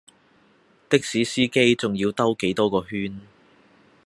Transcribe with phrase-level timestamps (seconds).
[0.89, 3.21] 的士司機仲要兜幾多個圈